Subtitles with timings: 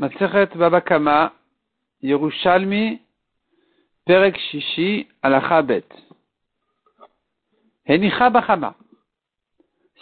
[0.00, 1.32] Maseret Babakama,
[2.02, 3.00] Yerushalmi,
[4.06, 4.38] Perek
[5.22, 5.84] Alachabet.
[7.84, 8.76] Henicha Bachama.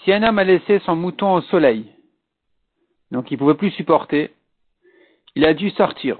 [0.04, 1.86] Si un homme a laissé son mouton au soleil,
[3.10, 4.34] donc il ne pouvait plus supporter,
[5.34, 6.18] il a dû sortir.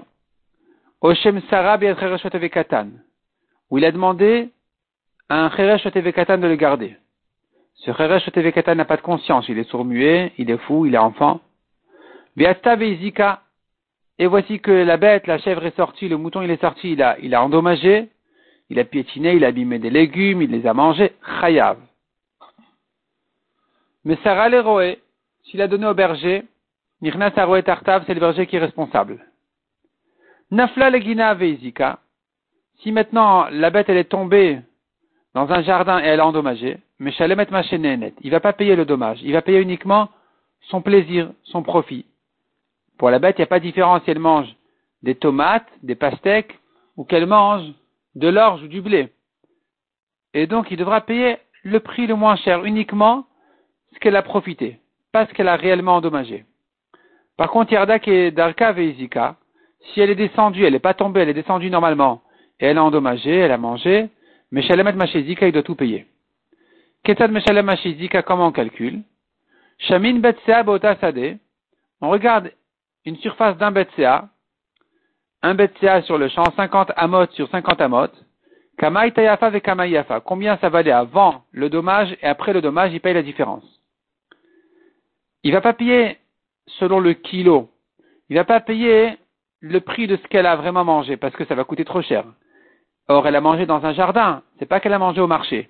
[1.01, 1.83] Oshem Sarab
[2.49, 2.89] Katan,
[3.69, 4.49] où il a demandé
[5.29, 6.97] à un Cheresh Katan de le garder.
[7.75, 10.97] Ce Cheresh Katan n'a pas de conscience, il est sourd-muet, il est fou, il est
[10.97, 11.41] enfant.
[12.35, 13.43] Veizika,
[14.19, 17.03] et voici que la bête, la chèvre est sortie, le mouton il est sorti, il
[17.03, 18.09] a, il a endommagé,
[18.69, 21.77] il a piétiné, il a abîmé des légumes, il les a mangés, chayav.
[24.03, 24.99] Mais Sarah l'héroé,
[25.43, 26.43] s'il a donné au berger,
[27.01, 29.23] Nirna Saroé Tartav, c'est le berger qui est responsable.
[30.49, 31.99] Nafla legina veizika,
[32.79, 34.59] si maintenant la bête elle est tombée
[35.33, 38.85] dans un jardin et elle a endommagé, mais Shalemet net, il va pas payer le
[38.85, 40.09] dommage, il va payer uniquement
[40.61, 42.05] son plaisir, son profit.
[42.97, 44.53] Pour la bête, il n'y a pas de différence si elle mange
[45.03, 46.57] des tomates, des pastèques,
[46.95, 47.63] ou qu'elle mange
[48.15, 49.09] de l'orge ou du blé.
[50.33, 53.25] Et donc, il devra payer le prix le moins cher, uniquement
[53.93, 54.79] ce qu'elle a profité,
[55.11, 56.45] pas ce qu'elle a réellement endommagé.
[57.37, 59.35] Par contre, Yardak et Darka Veizika,
[59.79, 62.21] si elle est descendue, elle n'est pas tombée, elle est descendue normalement,
[62.59, 64.09] et elle a endommagé, elle a mangé,
[64.51, 66.07] Meshalemet Machezika, il doit tout payer.
[67.03, 69.01] Ketad Meshalem Machezika, comment on calcule?
[69.77, 70.97] Shamin Betsea Bota
[72.01, 72.51] on regarde
[73.07, 74.27] une surface d'un BCA,
[75.41, 78.09] un BCA sur le champ, 50 amot sur 50 amot,
[78.77, 80.19] Kamai Tayafa et Kamai Yafa.
[80.19, 83.63] Combien ça valait avant le dommage et après le dommage, il paye la différence.
[85.43, 86.17] Il va pas payer
[86.79, 87.69] selon le kilo.
[88.29, 89.17] Il va pas payer
[89.61, 92.25] le prix de ce qu'elle a vraiment mangé parce que ça va coûter trop cher.
[93.07, 94.43] Or, elle a mangé dans un jardin.
[94.59, 95.69] C'est pas qu'elle a mangé au marché.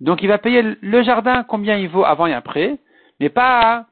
[0.00, 2.78] Donc, il va payer le jardin combien il vaut avant et après,
[3.20, 3.84] mais pas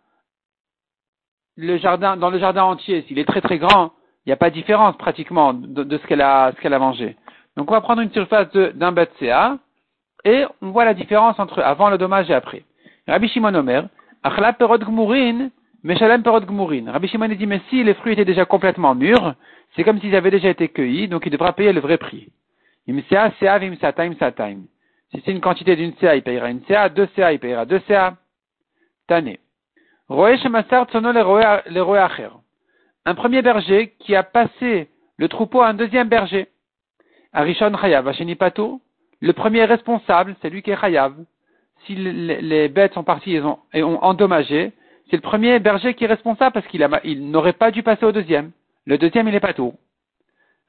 [1.59, 3.91] le jardin, dans le jardin entier, s'il est très très grand,
[4.25, 7.17] il n'y a pas de différence pratiquement de, ce qu'elle a, a mangé.
[7.57, 9.59] Donc on va prendre une surface d'un CA
[10.25, 12.63] et on voit la différence entre avant le dommage et après.
[13.09, 13.89] Rabbi Shimon Omer,
[14.23, 15.51] Achla perot gmurin,
[15.83, 16.93] Meshalem perot gmurin.
[16.93, 19.35] Rabbi Shimon dit, mais si les fruits étaient déjà complètement mûrs,
[19.75, 22.29] c'est comme s'ils avaient déjà été cueillis, donc il devra payer le vrai prix.
[22.89, 24.67] Imsea, Sea, Time, Time.
[25.11, 27.81] Si c'est une quantité d'une CA, il payera une CA, deux CA, il payera deux
[27.89, 28.15] CA.
[29.09, 29.41] Tannée.
[30.11, 30.39] Un
[33.15, 34.89] premier berger qui a passé
[35.19, 36.49] le troupeau à un deuxième berger.
[37.33, 38.81] Arishon Chayav, Pato.
[39.21, 41.15] Le premier responsable, c'est lui qui est Chayav.
[41.85, 44.73] Si les bêtes sont parties et ont, endommagé,
[45.11, 48.13] c'est le premier berger qui est responsable parce qu'il il n'aurait pas dû passer au
[48.13, 48.53] deuxième.
[48.87, 49.75] Le deuxième, il est Pato.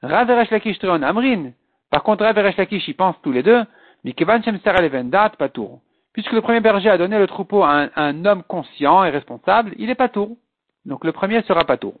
[0.02, 1.52] Rav Lakish Amrin.
[1.90, 3.64] Par contre, Rav Lakish, ils pensent tous les deux.
[4.04, 5.80] Mikevan Shem Levendat Patour.
[6.20, 9.88] Puisque le premier berger a donné le troupeau à un, homme conscient et responsable, il
[9.88, 10.36] est pas tour.
[10.84, 11.94] Donc le premier sera pas tour.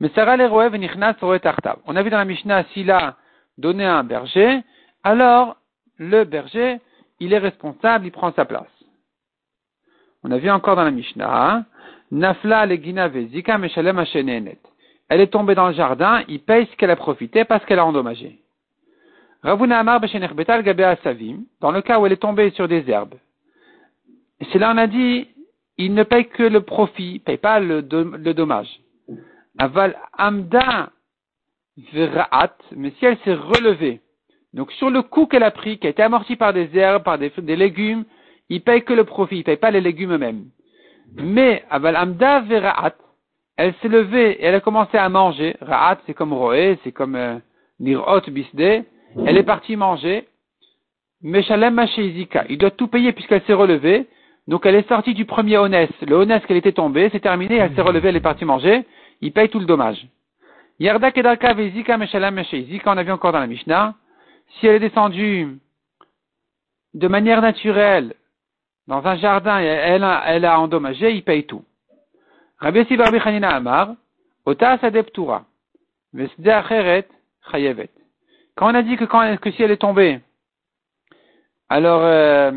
[0.00, 3.14] Mais Sarah On a vu dans la Mishnah, s'il a
[3.58, 4.60] donné un berger,
[5.04, 5.56] alors
[5.98, 6.80] le berger,
[7.20, 8.66] il est responsable, il prend sa place.
[10.24, 11.64] On a vu encore dans la Mishnah,
[12.10, 14.04] Nafla legina vezika meshalem
[15.08, 17.86] Elle est tombée dans le jardin, il paye ce qu'elle a profité parce qu'elle a
[17.86, 18.41] endommagé.
[19.42, 20.00] Ravuna Amar
[21.02, 23.14] Savim, dans le cas où elle est tombée sur des herbes.
[24.50, 25.28] C'est là on a dit,
[25.78, 28.68] il ne paye que le profit, paye pas le, dommage.
[29.58, 30.90] Aval Amda
[31.92, 34.00] Veraat, mais si elle s'est relevée,
[34.52, 37.18] donc sur le coup qu'elle a pris, qui a été amorti par des herbes, par
[37.18, 38.04] des, légumes,
[38.48, 40.44] il paye que le profit, il paye pas les légumes eux-mêmes.
[41.14, 42.94] Mais Aval Amda Veraat,
[43.56, 45.56] elle s'est levée et elle a commencé à manger.
[45.60, 47.38] Ra'at, c'est comme Roé, c'est comme euh,
[47.80, 48.84] Nirot Bisde.
[49.26, 50.26] Elle est partie manger.
[51.22, 52.44] Meshalem Mashezika.
[52.48, 54.06] Il doit tout payer puisqu'elle s'est relevée.
[54.48, 55.92] Donc elle est sortie du premier honest.
[56.02, 58.84] Le honest qu'elle était tombée, c'est terminé, elle s'est relevée, elle est partie manger.
[59.20, 60.04] Il paye tout le dommage.
[60.80, 63.94] Yarda Kedarka Vezika Meshalem Mashezika, on a vu encore dans la Mishnah.
[64.58, 65.58] Si elle est descendue
[66.94, 68.14] de manière naturelle
[68.88, 71.64] dans un jardin et elle a, endommagé, il paye tout.
[72.58, 73.94] Rabbi Sibarbi Chanina Amar,
[74.44, 75.44] Ota Sadeptura,
[76.12, 77.06] Vesde Acheret
[77.50, 77.90] Chayevet.
[78.56, 80.20] Quand on a dit que, quand, que si elle est tombée,
[81.68, 82.52] alors euh,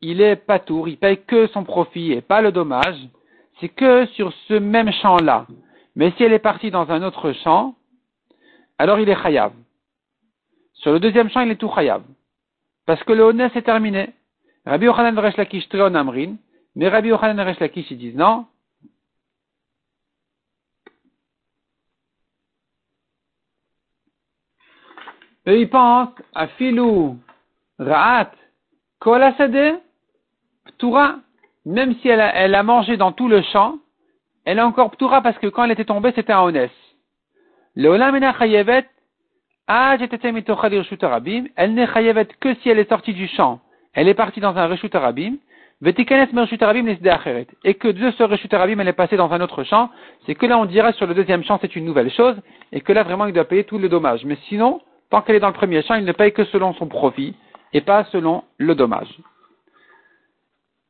[0.00, 2.96] il est pas tour, il paye que son profit et pas le dommage,
[3.60, 5.46] c'est que sur ce même champ-là.
[5.96, 7.74] Mais si elle est partie dans un autre champ,
[8.78, 9.52] alors il est chayav.
[10.74, 12.02] Sur le deuxième champ, il est tout chayav.
[12.84, 14.10] Parce que le honnête est terminé.
[14.66, 16.36] Rabbi Yochanan Resh Lakish Amrin,
[16.74, 18.46] mais Rabbi Yochanan Resh Lakish, ils disent non,
[25.48, 27.18] Eux, ils pensent à filou,
[27.78, 28.30] ra'at,
[29.00, 29.80] kolasade,
[30.66, 31.16] ptura,
[31.64, 33.76] même si elle a, a mangé dans tout le champ,
[34.44, 36.50] elle est encore ptura parce que quand elle était tombée, c'était un
[39.68, 39.96] ah,
[41.56, 43.60] elle n'est chayevet que si elle est sortie du champ.
[43.94, 45.38] Elle est partie dans un reshut arabim.
[45.84, 45.92] Et
[47.74, 49.90] que de ce reshut arabim, elle est passée dans un autre champ.
[50.24, 52.36] C'est que là, on dira sur le deuxième champ, c'est une nouvelle chose.
[52.72, 54.24] Et que là, vraiment, il doit payer tout le dommage.
[54.24, 56.86] Mais sinon, tant qu'elle est dans le premier champ, il ne paye que selon son
[56.86, 57.34] profit
[57.72, 59.14] et pas selon le dommage.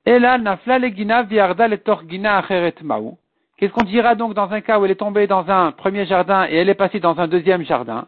[0.04, 2.44] Et là, nafla le torgina
[2.82, 3.18] maou.
[3.56, 6.46] Qu'est-ce qu'on dira donc dans un cas où elle est tombée dans un premier jardin
[6.48, 8.06] et elle est passée dans un deuxième jardin?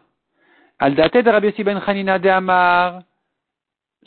[0.77, 3.01] Al de Rabbi Yossi ben de Amar.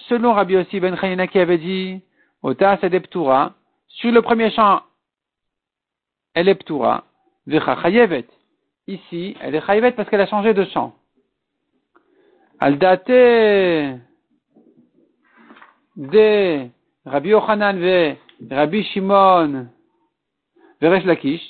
[0.09, 2.01] Selon Rabbi Yossi ben Chanina qui avait dit,
[2.43, 4.81] sur le premier champ,
[6.35, 7.05] elle est Ptura,
[8.89, 10.95] Ici, elle est Chayevet parce qu'elle a changé de champ.
[12.63, 12.79] Al
[15.97, 16.69] de
[17.05, 18.15] Rabbi Yochanan ve
[18.49, 19.67] Rabbi Shimon
[20.81, 21.43] Veresh Lakish,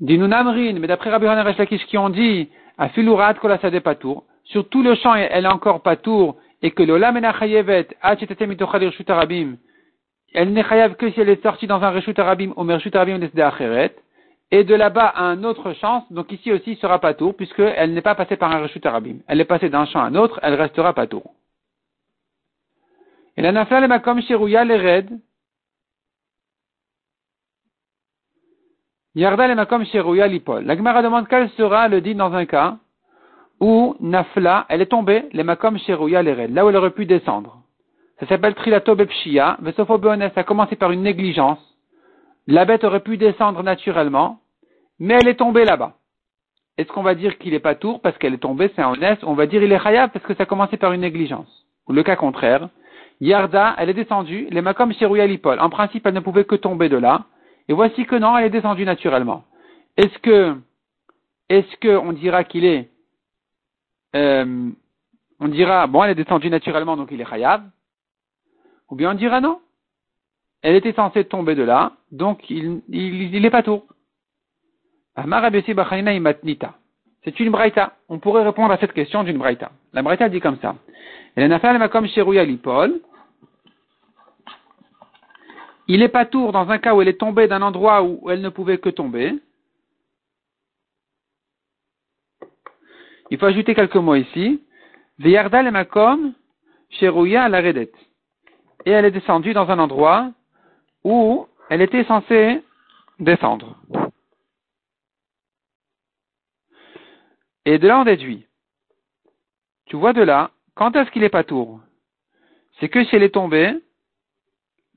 [0.00, 4.82] Dinunamrin, mais d'après Rabbi Yochanan Lakish qui ont dit, à Filurat Kolasade Patour, sur tout
[4.82, 9.56] le champ elle est encore Patour, et que le Lamena Chayevet, Rabim,
[10.34, 13.18] elle n'est chayav que si elle est sortie dans un Reshut Arabim ou Mershut Arabim
[13.38, 13.96] Acheret,
[14.52, 18.14] et de là-bas à un autre champ, donc ici aussi sera Patour, puisqu'elle n'est pas
[18.14, 19.16] passée par un Reshut Arabim.
[19.26, 21.32] Elle est passée d'un champ à un autre, elle restera Patour.
[23.38, 25.18] Et la nafla le makom shirouya le red.
[29.14, 30.64] Yarda le makom shirouya l'ipol.
[30.64, 32.76] La Gemara demande quel sera le dit dans un cas
[33.58, 37.06] où nafla, elle est tombée, le makom shirouya le red, là où elle aurait pu
[37.06, 37.62] descendre.
[38.20, 39.56] Ça s'appelle trilato bepshia.
[39.62, 41.58] Vesofo ça a commencé par une négligence.
[42.46, 44.41] La bête aurait pu descendre naturellement,
[44.98, 45.94] mais elle est tombée là-bas.
[46.78, 49.20] Est-ce qu'on va dire qu'il est pas tour parce qu'elle est tombée, c'est un honnête,
[49.24, 51.66] on va dire il est khayab parce que ça a commencé par une négligence.
[51.86, 52.68] Ou le cas contraire,
[53.20, 55.60] Yarda, elle est descendue, les makom shirouya l'ipol.
[55.60, 57.26] En principe, elle ne pouvait que tomber de là.
[57.68, 59.44] Et voici que non, elle est descendue naturellement.
[59.96, 60.56] Est-ce que,
[61.48, 62.90] est-ce que on dira qu'il est,
[64.16, 64.70] euh,
[65.38, 67.62] on dira, bon, elle est descendue naturellement, donc il est chayav.
[68.90, 69.60] Ou bien on dira non.
[70.62, 73.84] Elle était censée tomber de là, donc il, il, il est pas tour.
[77.24, 77.96] C'est une braïta.
[78.08, 79.70] On pourrait répondre à cette question d'une braïta.
[79.92, 80.74] La braïta dit comme ça.
[85.88, 88.40] Il est pas tour dans un cas où elle est tombée d'un endroit où elle
[88.40, 89.34] ne pouvait que tomber.
[93.30, 94.62] Il faut ajouter quelques mots ici.
[95.18, 96.34] Veyarda makom
[96.90, 97.92] sherouya la redet.
[98.84, 100.32] Et elle est descendue dans un endroit
[101.04, 102.62] où elle était censée
[103.18, 103.76] descendre.
[107.64, 108.46] Et de là on déduit.
[109.86, 111.80] Tu vois de là, quand est-ce qu'il est pas tour?
[112.80, 113.74] C'est que si elle est tombée,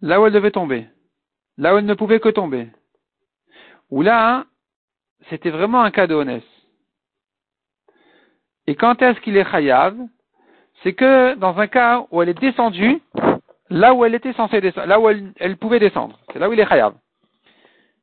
[0.01, 0.87] là où elle devait tomber,
[1.57, 2.69] là où elle ne pouvait que tomber.
[3.91, 4.45] Ou là,
[5.29, 6.43] c'était vraiment un cas de honnête.
[8.67, 9.95] Et quand est-ce qu'il est chayav?
[10.83, 13.01] C'est que dans un cas où elle est descendue,
[13.69, 16.59] là où elle était censée descendre, là où elle, pouvait descendre, c'est là où il
[16.59, 16.95] est chayav.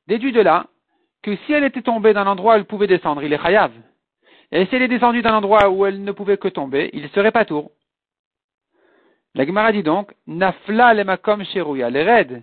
[0.07, 0.67] Déduit de là
[1.23, 3.73] que si elle était tombée d'un endroit où elle pouvait descendre, il est chayav.
[4.53, 7.33] Et si elle est descendue d'un endroit où elle ne pouvait que tomber, il serait
[7.33, 7.71] pas tour.
[9.35, 12.43] La Gemara dit donc, Nafla le makom sherouya, les raids.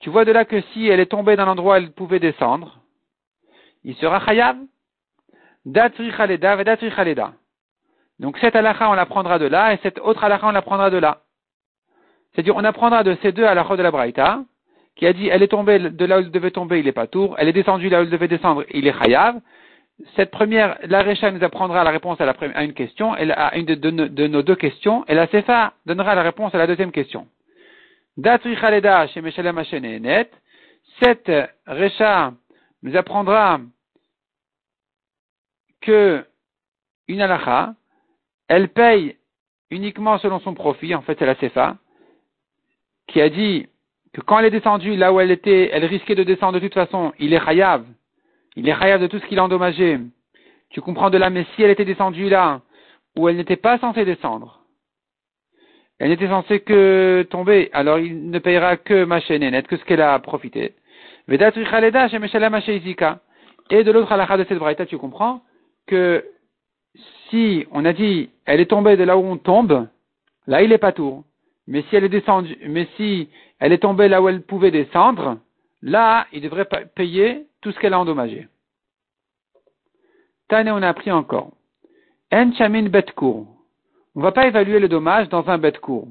[0.00, 2.80] Tu vois de là que si elle est tombée d'un endroit où elle pouvait descendre,
[3.84, 4.56] il sera chayav.
[5.64, 7.34] Datri chaleda, datri chaleda.
[8.18, 11.22] Donc cette halakha, on l'apprendra de là, et cette autre halakha, on l'apprendra de là.
[12.32, 14.42] C'est-à-dire, on apprendra de ces deux halakha de la Braïta,
[14.96, 17.06] qui a dit, elle est tombée de là où elle devait tomber, il est pas
[17.06, 19.40] tour, elle est descendue là où elle devait descendre, il est chayav
[20.16, 24.42] cette première, la Recha nous apprendra la réponse à, une question, à une de, nos
[24.42, 27.26] deux questions, et la Sefa donnera la réponse à la deuxième question.
[31.02, 31.32] Cette
[31.66, 32.32] Recha
[32.82, 33.60] nous apprendra
[35.80, 36.24] que
[37.08, 37.74] une halakha,
[38.48, 39.16] elle paye
[39.70, 41.76] uniquement selon son profit, en fait c'est la Sefa,
[43.06, 43.66] qui a dit
[44.12, 46.74] que quand elle est descendue là où elle était, elle risquait de descendre de toute
[46.74, 47.84] façon, il est chayav,
[48.60, 49.98] il est chayav de tout ce qu'il a endommagé.
[50.68, 52.60] Tu comprends de là, mais si elle était descendue là,
[53.16, 54.60] où elle n'était pas censée descendre,
[55.98, 60.02] elle n'était censée que tomber, alors il ne payera que ma net, que ce qu'elle
[60.02, 60.74] a profité.
[61.28, 61.44] Et de
[63.92, 65.40] l'autre halakha de cette braïta, tu comprends
[65.86, 66.22] que
[67.30, 69.88] si on a dit elle est tombée de là où on tombe,
[70.46, 71.24] là il est pas tour.
[71.66, 75.38] Mais si elle est descendue, mais si elle est tombée là où elle pouvait descendre,
[75.82, 78.48] là il devrait payer tout ce qu'elle a endommagé.
[80.48, 81.52] Tane, on a appris encore.
[82.32, 83.46] En chamin bet court.
[84.14, 86.08] On ne va pas évaluer le dommage dans un bet court.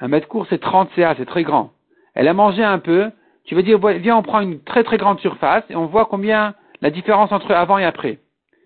[0.00, 1.72] Un bet court, c'est 30 CA, c'est très grand.
[2.14, 3.10] Elle a mangé un peu,
[3.44, 6.54] tu veux dire, viens, on prend une très très grande surface et on voit combien
[6.80, 8.18] la différence entre avant et après.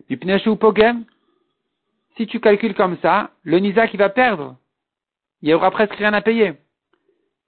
[0.08, 1.04] Du ou pogem,
[2.16, 4.56] si tu calcules comme ça, le nisa qui va perdre,
[5.42, 6.54] il y aura presque rien à payer.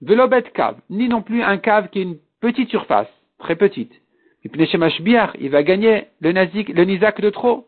[0.03, 3.09] Velobet cave, ni non plus un cave qui est une petite surface,
[3.41, 3.93] très petite.
[4.45, 7.67] Il va gagner le, nizak de trop.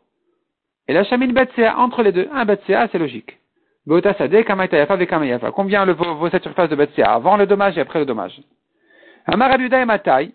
[0.87, 3.38] Et la chamine betsea, entre les deux, un betsea, c'est logique.
[3.87, 8.40] Combien le, vaut, cette surface de betsea avant le dommage et après le dommage
[9.30, 10.30] et Matai,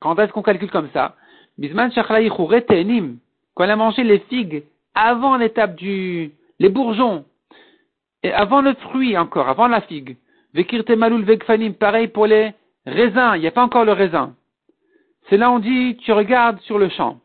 [0.00, 1.14] quand est-ce qu'on calcule comme ça
[1.58, 7.24] Bisman quand elle a mangé les figues avant l'étape du, les bourgeons,
[8.24, 10.16] et avant le fruit encore, avant la figue.
[10.54, 12.52] Vekirte malul vegfanim, pareil pour les
[12.86, 14.34] raisins, il n'y a pas encore le raisin.
[15.28, 17.20] C'est là on dit, tu regardes sur le champ.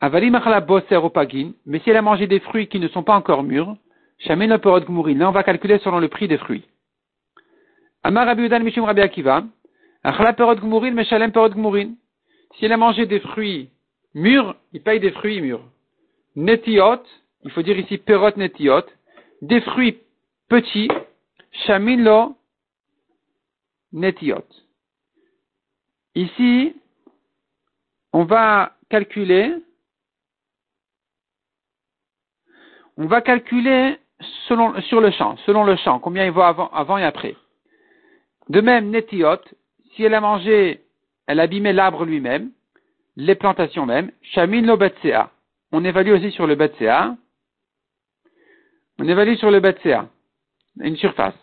[0.00, 3.42] Avalim bosser opagin, mais si elle a mangé des fruits qui ne sont pas encore
[3.42, 3.76] mûrs,
[4.26, 5.14] gmourin.
[5.14, 6.64] Là on va calculer selon le prix des fruits.
[8.02, 9.44] Amar Rabbi Mishum Rabbi Akiva,
[10.02, 11.94] achla perot gmourin, meshalem perot gmourin.
[12.56, 13.70] Si elle a mangé des fruits
[14.14, 15.64] mûrs, il paye des fruits mûrs.
[16.34, 17.02] Netiot,
[17.44, 18.84] il faut dire ici perot netiot,
[19.40, 19.98] des fruits
[20.48, 20.88] petits,
[21.66, 22.36] shamin lo
[23.92, 24.46] netiot.
[26.14, 26.74] Ici,
[28.12, 29.54] on va calculer,
[32.96, 33.98] on va calculer
[34.48, 37.36] selon, sur le champ, selon le champ, combien il vaut avant, avant et après.
[38.48, 39.40] De même, Netiot,
[39.94, 40.82] si elle a mangé,
[41.26, 42.50] elle a abîmé l'arbre lui-même,
[43.16, 45.30] les plantations même, Shamin lo betsea.
[45.70, 47.16] On évalue aussi sur le betsea.
[48.98, 50.08] On évalue sur le betsea.
[50.80, 51.34] Une surface.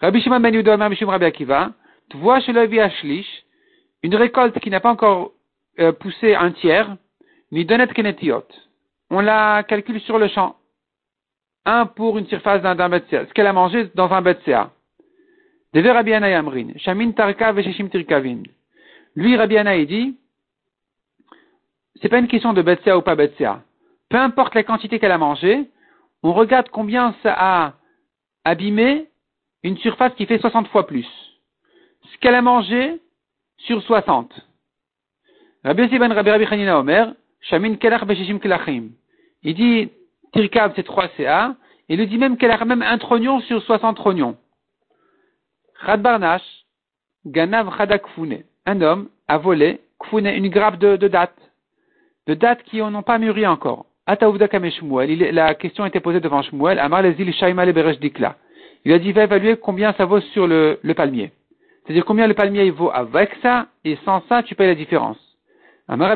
[0.00, 1.72] Rabbi Shimon ben Yudah, Rabbi Akiva, tu vois
[2.40, 3.44] chez le Ashlish,
[4.02, 5.32] une récolte qui n'a pas encore
[5.78, 6.96] euh, poussé un tiers,
[7.52, 8.46] ni donet kenetiot.
[9.10, 10.56] On la calcule sur le champ.
[11.64, 13.26] Un pour une surface d'un betsea.
[13.26, 14.70] Ce qu'elle a mangé dans un betsea.
[15.72, 16.68] Deve Rabbi Yamrin.
[16.76, 18.42] Shamin tarka veshishim tirkavin.
[19.14, 20.16] Lui, Rabbi il dit,
[22.00, 23.62] c'est pas une question de betsea ou pas betsea.
[24.08, 25.68] Peu importe la quantité qu'elle a mangé,
[26.22, 27.74] on regarde combien ça a
[28.44, 29.08] abîmé
[29.62, 31.06] une surface qui fait 60 fois plus.
[32.12, 33.00] Ce qu'elle a mangé,
[33.58, 34.32] sur 60.
[35.64, 38.90] Rabbi Yossi ben Rabbi Rabbi Chanina Omer, Shamin Kelach Beshishim Kelachim.
[39.42, 39.90] Il dit,
[40.32, 41.54] Tirkab c'est 3 CA,
[41.88, 44.36] et il dit même qu'elle a même un trognon sur 60 trognons.
[45.84, 46.42] Chad Barnash,
[47.26, 48.44] Ganav Chadakfune.
[48.66, 51.34] Un homme a volé Kfune, une grappe de, de dates.
[52.26, 53.86] De dates qui n'ont pas mûri encore.
[54.06, 56.78] La question était posée devant Shmuel.
[56.78, 58.36] Amar les îles Shaima le Dikla.
[58.84, 61.32] Il a dit, va évaluer combien ça vaut sur le palmier.
[61.90, 65.18] C'est-à-dire combien le palmier vaut avec ça, et sans ça, tu payes la différence.
[65.88, 66.06] Lui,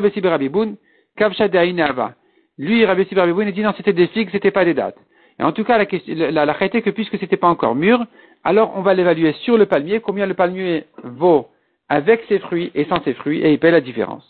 [2.85, 4.95] Rabbi Berabiboun, il dit non, c'était des figues, c'était pas des dates.
[5.37, 5.85] Et en tout cas, la,
[6.31, 8.05] la, la, que puisque c'était pas encore mûr,
[8.45, 11.49] alors on va l'évaluer sur le palmier, combien le palmier vaut
[11.89, 14.23] avec ses fruits et sans ses fruits, et il paye la différence.